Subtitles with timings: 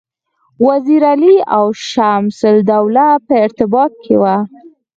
[0.67, 4.35] وزیر علي او شمس الدوله په ارتباط کې وه.